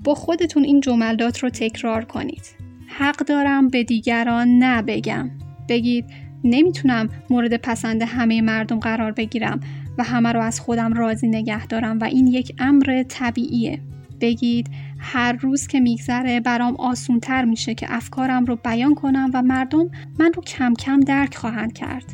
با 0.04 0.14
خودتون 0.14 0.64
این 0.64 0.80
جملات 0.80 1.38
رو 1.38 1.50
تکرار 1.50 2.04
کنید. 2.04 2.44
حق 2.86 3.16
دارم 3.16 3.68
به 3.68 3.84
دیگران 3.84 4.48
نبگم. 4.48 5.30
بگید 5.68 6.04
نمی‌تونم 6.44 7.08
مورد 7.30 7.56
پسند 7.56 8.02
همه 8.02 8.40
مردم 8.40 8.78
قرار 8.78 9.12
بگیرم 9.12 9.60
و 9.98 10.04
همه 10.04 10.32
رو 10.32 10.40
از 10.40 10.60
خودم 10.60 10.92
راضی 10.92 11.28
نگه 11.28 11.66
دارم 11.66 11.98
و 11.98 12.04
این 12.04 12.26
یک 12.26 12.54
امر 12.58 13.04
طبیعیه. 13.08 13.80
بگید 14.20 14.70
هر 14.98 15.32
روز 15.32 15.66
که 15.66 15.80
میگذره 15.80 16.40
برام 16.40 16.76
آسونتر 16.76 17.44
میشه 17.44 17.74
که 17.74 17.86
افکارم 17.88 18.44
رو 18.44 18.56
بیان 18.56 18.94
کنم 18.94 19.30
و 19.34 19.42
مردم 19.42 19.90
من 20.18 20.32
رو 20.32 20.42
کم 20.42 20.74
کم 20.74 21.00
درک 21.00 21.34
خواهند 21.34 21.72
کرد. 21.72 22.04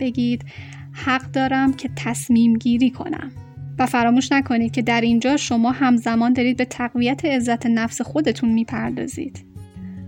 بگید 0.00 0.44
حق 0.92 1.30
دارم 1.30 1.72
که 1.72 1.90
تصمیم 1.96 2.54
گیری 2.54 2.90
کنم. 2.90 3.30
و 3.78 3.86
فراموش 3.86 4.32
نکنید 4.32 4.72
که 4.72 4.82
در 4.82 5.00
اینجا 5.00 5.36
شما 5.36 5.70
همزمان 5.70 6.32
دارید 6.32 6.56
به 6.56 6.64
تقویت 6.64 7.24
عزت 7.24 7.66
نفس 7.66 8.00
خودتون 8.00 8.48
می‌پردازید. 8.48 9.44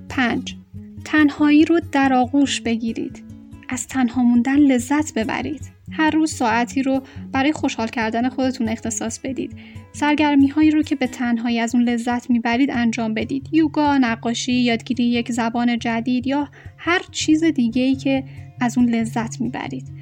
5. 0.09 0.57
تنهایی 1.05 1.65
رو 1.65 1.81
در 1.93 2.12
آغوش 2.12 2.61
بگیرید. 2.61 3.23
از 3.69 3.87
تنها 3.87 4.23
موندن 4.23 4.59
لذت 4.59 5.15
ببرید. 5.15 5.62
هر 5.93 6.11
روز 6.11 6.33
ساعتی 6.33 6.83
رو 6.83 7.03
برای 7.33 7.53
خوشحال 7.53 7.89
کردن 7.89 8.29
خودتون 8.29 8.69
اختصاص 8.69 9.19
بدید. 9.19 9.53
سرگرمی 9.93 10.49
هایی 10.49 10.71
رو 10.71 10.83
که 10.83 10.95
به 10.95 11.07
تنهایی 11.07 11.59
از 11.61 11.75
اون 11.75 11.85
لذت 11.85 12.31
می‌برید 12.31 12.71
انجام 12.71 13.15
بدید. 13.15 13.49
یوگا، 13.53 13.99
نقاشی، 13.99 14.53
یادگیری 14.53 15.05
یک 15.05 15.33
زبان 15.33 15.79
جدید 15.79 16.27
یا 16.27 16.49
هر 16.77 17.03
چیز 17.11 17.45
دیگه 17.45 17.83
ای 17.83 17.95
که 17.95 18.25
از 18.61 18.79
اون 18.79 18.89
لذت 18.89 19.41
می‌برید. 19.41 20.00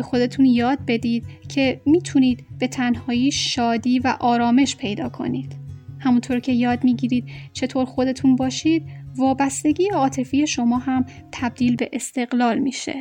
به 0.00 0.04
خودتون 0.06 0.46
یاد 0.46 0.78
بدید 0.86 1.24
که 1.48 1.80
می‌تونید 1.86 2.44
به 2.58 2.68
تنهایی 2.68 3.32
شادی 3.32 3.98
و 3.98 4.16
آرامش 4.20 4.76
پیدا 4.76 5.08
کنید. 5.08 5.56
همونطور 5.98 6.40
که 6.40 6.52
یاد 6.52 6.84
می‌گیرید 6.84 7.24
چطور 7.52 7.84
خودتون 7.84 8.36
باشید 8.36 8.82
وابستگی 9.16 9.88
عاطفی 9.88 10.46
شما 10.46 10.78
هم 10.78 11.06
تبدیل 11.32 11.76
به 11.76 11.90
استقلال 11.92 12.58
میشه. 12.58 13.00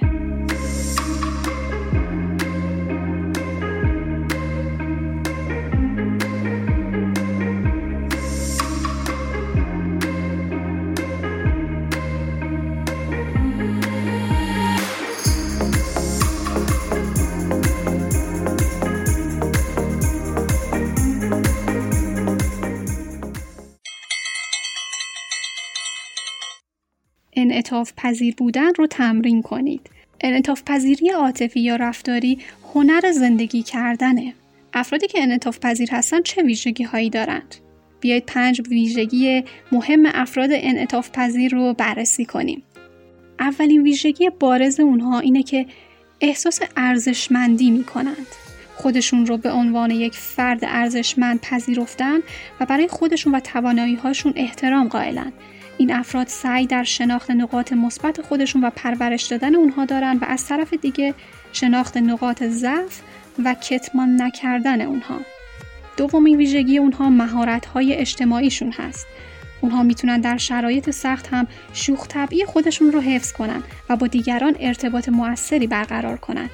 انعطاف 27.70 27.94
پذیر 27.98 28.36
بودن 28.36 28.74
رو 28.78 28.88
تمرین 28.88 29.42
کنید. 29.42 29.90
انعطاف 30.22 30.64
پذیری 30.66 31.10
عاطفی 31.10 31.60
یا 31.60 31.76
رفتاری 31.76 32.40
هنر 32.74 33.12
زندگی 33.12 33.64
کردنه. 33.64 34.34
افرادی 34.74 35.08
که 35.08 35.24
انعطاف 35.24 35.60
پذیر 35.60 35.92
هستن 35.92 36.22
چه 36.22 36.44
ویژگی 36.44 36.84
هایی 36.84 37.10
دارند 37.10 37.56
بیایید 38.00 38.26
پنج 38.26 38.62
ویژگی 38.70 39.44
مهم 39.72 40.06
افراد 40.06 40.50
انعطاف 40.54 41.10
پذیر 41.12 41.52
رو 41.52 41.74
بررسی 41.74 42.26
کنیم 42.26 42.64
اولین 43.40 43.84
ویژگی 43.84 44.30
بارز 44.40 44.80
اونها 44.80 45.20
اینه 45.20 45.44
که 45.44 45.66
احساس 46.22 46.60
ارزشمندی 46.78 47.72
می 47.72 47.84
کنند. 47.84 48.28
خودشون 48.76 49.26
رو 49.26 49.38
به 49.38 49.52
عنوان 49.52 49.92
یک 49.92 50.14
فرد 50.14 50.60
ارزشمند 50.62 51.42
پذیرفتن 51.42 52.20
و 52.60 52.66
برای 52.66 52.88
خودشون 52.88 53.36
و 53.36 53.40
توانایی 53.40 53.96
هاشون 53.96 54.34
احترام 54.36 54.88
قائلن. 54.88 55.34
این 55.80 55.94
افراد 55.94 56.28
سعی 56.28 56.68
در 56.68 56.84
شناخت 56.84 57.32
نقاط 57.32 57.74
مثبت 57.74 58.22
خودشون 58.22 58.64
و 58.64 58.70
پرورش 58.70 59.24
دادن 59.24 59.56
اونها 59.56 59.86
دارن 59.86 60.18
و 60.18 60.26
از 60.28 60.46
طرف 60.46 60.74
دیگه 60.74 61.14
شناخت 61.54 61.98
نقاط 61.98 62.44
ضعف 62.44 63.02
و 63.46 63.54
کتمان 63.54 64.22
نکردن 64.22 64.82
اونها. 64.82 65.20
دومین 65.98 66.38
ویژگی 66.38 66.78
اونها 66.78 67.10
مهارت 67.10 67.66
های 67.66 67.94
اجتماعیشون 67.94 68.72
هست. 68.72 69.08
اونها 69.62 69.84
می‌تونن 69.84 70.22
در 70.22 70.38
شرایط 70.38 70.90
سخت 70.90 71.28
هم 71.28 71.48
شوخ 71.74 72.08
طبعی 72.08 72.46
خودشون 72.46 72.92
رو 72.92 73.02
حفظ 73.02 73.32
کنن 73.32 73.64
و 73.90 73.96
با 73.96 74.08
دیگران 74.08 74.56
ارتباط 74.60 75.10
موثری 75.10 75.68
برقرار 75.68 76.18
کنن. 76.18 76.50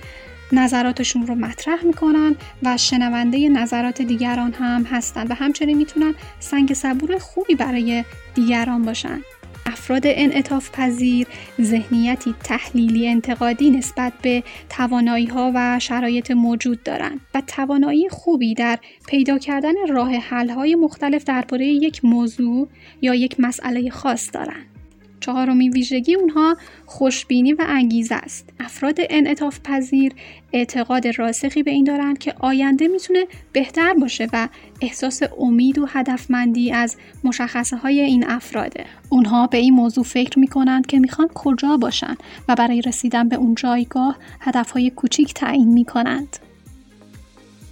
نظراتشون 0.52 1.28
رو 1.28 1.36
مطرح 1.36 1.84
می‌کنن 1.84 2.36
و 2.64 2.78
شنونده 2.78 3.50
نظرات 3.50 4.02
دیگران 4.02 4.54
هم 4.54 4.84
هستن 4.84 5.28
و 5.28 5.34
همچنین 5.34 5.78
می‌تونن 5.78 6.14
سنگ 6.40 6.74
صبور 6.74 7.18
خوبی 7.18 7.56
برای 7.56 8.04
دیگران 8.36 8.82
باشن. 8.84 9.22
افراد 9.66 10.02
انعطاف 10.06 10.72
پذیر 10.72 11.28
ذهنیتی 11.62 12.36
تحلیلی 12.44 13.08
انتقادی 13.08 13.70
نسبت 13.70 14.14
به 14.22 14.44
توانایی 14.70 15.26
ها 15.26 15.52
و 15.56 15.80
شرایط 15.80 16.32
موجود 16.32 16.84
دارند 16.84 17.22
و 17.34 17.42
توانایی 17.48 18.10
خوبی 18.10 18.54
در 18.54 18.80
پیدا 19.08 19.38
کردن 19.38 19.88
راه 19.90 20.16
حل 20.16 20.50
های 20.50 20.76
مختلف 20.76 21.24
درباره 21.24 21.66
یک 21.66 22.06
موضوع 22.06 22.68
یا 23.02 23.16
یک 23.16 23.40
مسئله 23.40 23.90
خاص 23.90 24.30
دارند. 24.34 24.75
چهارمین 25.20 25.72
ویژگی 25.72 26.16
اونها 26.16 26.58
خوشبینی 26.86 27.54
و 27.54 27.66
انگیزه 27.68 28.16
است. 28.16 28.50
افراد 28.60 28.98
انعطاف 29.00 29.60
پذیر 29.64 30.14
اعتقاد 30.54 31.08
راسخی 31.08 31.64
به 31.64 31.72
این 31.72 31.84
دارند 31.84 32.18
که 32.18 32.34
آینده 32.40 32.88
می‌تونه 32.88 33.26
بهتر 33.52 33.94
باشه 33.94 34.28
و 34.34 34.48
احساس 34.82 35.22
امید 35.40 35.80
و 35.80 35.86
هدفمندی 35.86 36.72
از 36.72 36.96
مشخصه 37.24 37.78
های 37.78 38.02
این 38.02 38.26
افراده. 38.28 38.86
اونها 39.10 39.48
به 39.48 39.58
این 39.58 39.74
موضوع 39.74 40.04
فکر 40.04 40.40
می‌کنند 40.40 40.86
که 40.86 41.00
می‌خوان 41.00 41.28
کجا 41.28 41.78
باشن 41.78 42.16
و 42.48 42.56
برای 42.56 42.82
رسیدن 42.82 43.30
به 43.30 43.36
اون 43.36 43.56
جایگاه 43.56 44.18
هدفهای 44.40 44.90
کوچیک 44.90 45.34
تعیین 45.34 45.68
می‌کنند. 45.68 46.38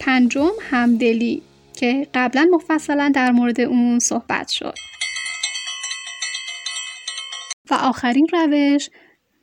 پنجم 0.00 0.50
همدلی 0.70 1.42
که 1.76 2.06
قبلا 2.14 2.48
مفصلا 2.52 3.12
در 3.14 3.32
مورد 3.32 3.60
اون 3.60 3.98
صحبت 3.98 4.48
شد. 4.48 4.74
و 7.70 7.74
آخرین 7.74 8.26
روش 8.32 8.88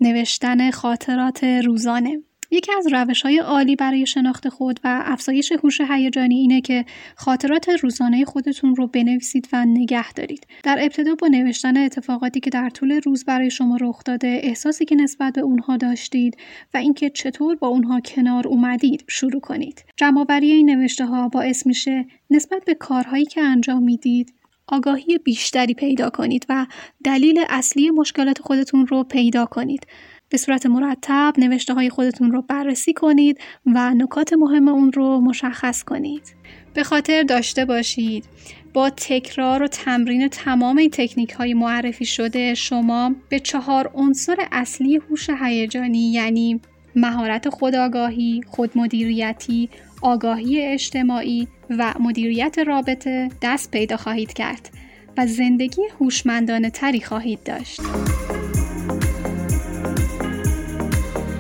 نوشتن 0.02 0.72
خاطرات 0.72 1.44
روزانه 1.44 2.22
یکی 2.54 2.72
از 2.78 2.88
روش 2.94 3.22
های 3.22 3.38
عالی 3.38 3.76
برای 3.76 4.06
شناخت 4.06 4.50
خود 4.50 4.80
و 4.84 5.04
افزایش 5.06 5.52
هوش 5.64 5.82
هیجانی 5.82 6.36
اینه 6.36 6.62
که 6.62 6.86
خاطرات 7.16 7.70
روزانه 7.70 8.26
خودتون 8.26 8.76
رو 8.76 8.88
بنویسید 8.88 9.48
و 9.54 9.66
نگه 9.66 10.14
دارید. 10.14 10.48
در 10.64 10.78
ابتدا 10.82 11.16
با 11.16 11.28
نوشتن 11.28 11.78
اتفاقاتی 11.78 12.40
که 12.40 12.50
در 12.50 12.70
طول 12.70 13.02
روز 13.06 13.26
برای 13.26 13.52
شما 13.52 13.78
رخ 13.82 14.04
داده، 14.06 14.40
احساسی 14.44 14.86
که 14.86 14.96
نسبت 14.96 15.34
به 15.34 15.42
اونها 15.42 15.78
داشتید 15.78 16.38
و 16.74 16.78
اینکه 16.78 17.10
چطور 17.10 17.56
با 17.56 17.68
اونها 17.68 18.00
کنار 18.00 18.48
اومدید 18.48 19.04
شروع 19.08 19.42
کنید. 19.42 19.86
جمعآوری 19.98 20.52
این 20.52 20.70
نوشته 20.70 21.06
ها 21.06 21.30
باعث 21.30 21.68
میشه 21.68 22.06
نسبت 22.30 22.66
به 22.66 22.74
کارهایی 22.74 23.26
که 23.26 23.42
انجام 23.42 23.84
می‌دید 23.84 24.34
آگاهی 24.72 25.18
بیشتری 25.18 25.74
پیدا 25.74 26.10
کنید 26.10 26.46
و 26.50 26.66
دلیل 27.04 27.46
اصلی 27.50 27.90
مشکلات 27.90 28.40
خودتون 28.42 28.88
رو 28.88 29.04
پیدا 29.04 29.46
کنید. 29.46 29.88
به 30.30 30.38
صورت 30.38 30.66
مرتب 30.66 31.34
نوشته 31.38 31.74
های 31.74 31.90
خودتون 31.90 32.32
رو 32.32 32.42
بررسی 32.42 32.94
کنید 32.94 33.40
و 33.66 33.94
نکات 33.94 34.34
مهم 34.34 34.68
اون 34.68 34.92
رو 34.92 35.22
مشخص 35.22 35.84
کنید. 35.84 36.36
به 36.74 36.84
خاطر 36.84 37.24
داشته 37.24 37.66
باشید 37.66 38.26
با 38.74 38.90
تکرار 38.90 39.64
و 39.64 39.68
تمرین 39.68 40.28
تمام 40.28 40.78
این 40.78 40.90
تکنیک 40.90 41.32
های 41.32 41.54
معرفی 41.54 42.06
شده 42.06 42.54
شما 42.54 43.16
به 43.30 43.40
چهار 43.40 43.92
عنصر 43.94 44.36
اصلی 44.52 44.96
هوش 45.10 45.30
هیجانی 45.30 46.12
یعنی 46.12 46.62
مهارت 46.96 47.50
خودآگاهی، 47.50 48.42
خودمدیریتی، 48.48 49.70
آگاهی 50.02 50.62
اجتماعی 50.62 51.48
و 51.70 51.94
مدیریت 52.00 52.58
رابطه 52.68 53.30
دست 53.42 53.72
پیدا 53.72 53.98
خواهید 53.98 54.34
کرد 54.34 54.70
و 55.18 55.28
زندگی 55.28 55.82
هوشمندانه 56.00 56.70
تری 56.70 57.02
خواهید 57.02 57.44
داشت. 57.44 57.82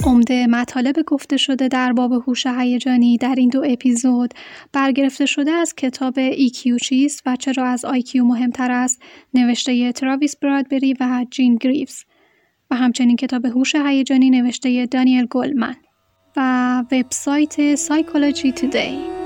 عمده 0.06 0.48
مطالب 0.48 0.96
گفته 1.08 1.38
شده 1.38 1.68
در 1.68 1.94
باب 1.94 2.12
هوش 2.12 2.48
هیجانی 2.48 3.18
در 3.18 3.36
این 3.38 3.50
دو 3.50 3.64
اپیزود 3.66 4.34
برگرفته 4.74 5.26
شده 5.26 5.52
از 5.52 5.76
کتاب 5.76 6.14
EQ 6.32 6.76
چیست 6.82 7.24
و 7.26 7.36
چرا 7.36 7.68
از 7.68 7.86
IQ 7.86 8.16
مهمتر 8.16 8.72
است 8.72 9.02
نوشته 9.34 9.92
تراویس 9.92 10.36
برادبری 10.38 10.94
و 11.00 11.26
جین 11.32 11.56
گریفز 11.56 12.04
و 12.72 12.76
همچنین 12.76 13.16
کتاب 13.16 13.46
هوش 13.46 13.76
هیجانی 13.76 14.30
نوشته 14.30 14.86
دانیل 14.86 15.26
گلمن 15.26 15.76
و 16.38 16.84
وبسایت 16.92 17.76
سایکولوژی 17.76 18.52
تودی. 18.52 19.21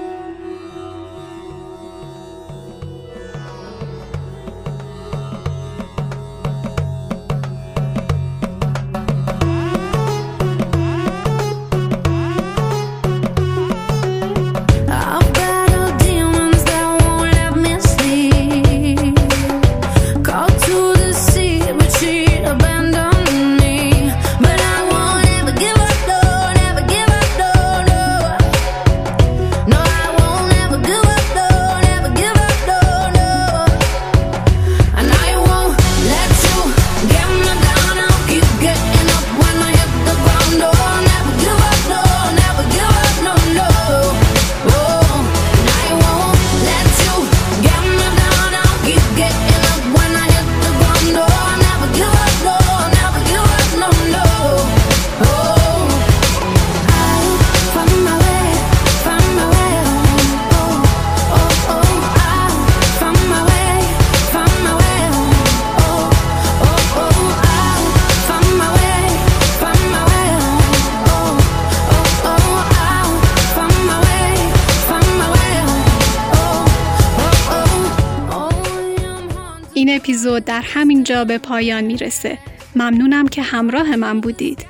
اپیزود 80.36 80.46
در 80.46 80.62
همین 80.62 81.04
جا 81.04 81.26
به 81.26 81.38
پایان 81.38 81.84
می‌رسه. 81.84 82.38
ممنونم 82.76 83.28
که 83.28 83.42
همراه 83.42 83.96
من 83.96 84.22
بودید. 84.22 84.66